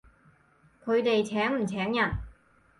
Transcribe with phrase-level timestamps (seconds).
[0.83, 2.17] 佢哋請唔請人？